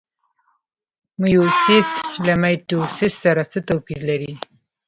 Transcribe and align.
میوسیس 1.21 1.89
له 2.25 2.33
مایټوسیس 2.41 3.13
سره 3.23 3.41
څه 3.51 3.59
توپیر 3.67 3.99
لري؟ 4.09 4.33